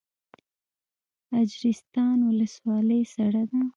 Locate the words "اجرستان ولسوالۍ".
1.39-3.01